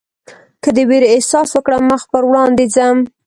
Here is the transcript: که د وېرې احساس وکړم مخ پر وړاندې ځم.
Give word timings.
که 0.63 0.69
د 0.75 0.79
وېرې 0.89 1.07
احساس 1.15 1.49
وکړم 1.53 1.81
مخ 1.91 2.01
پر 2.11 2.23
وړاندې 2.29 2.65
ځم. 2.75 2.97